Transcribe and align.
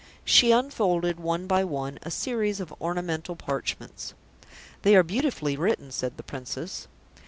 She 0.25 0.51
unfolded, 0.51 1.19
one 1.19 1.45
by 1.45 1.63
one, 1.63 1.99
a 2.01 2.09
series 2.09 2.59
of 2.59 2.73
ornamental 2.81 3.35
parchments. 3.35 4.15
"They 4.81 4.95
are 4.95 5.03
beautifully 5.03 5.55
written," 5.55 5.91
said 5.91 6.17
the 6.17 6.23
Princess. 6.23 6.87